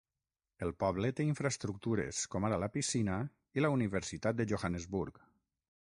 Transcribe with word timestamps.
El 0.67 0.71
poble 0.83 1.11
té 1.19 1.27
infraestructures 1.31 2.23
com 2.37 2.49
ara 2.49 2.59
la 2.65 2.71
piscina 2.79 3.21
i 3.61 3.65
la 3.67 3.73
Universitat 3.79 4.41
de 4.41 4.51
Johannesburg. 4.55 5.27